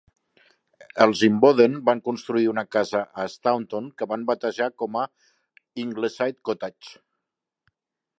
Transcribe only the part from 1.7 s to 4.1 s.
van construir una casa a Staunton que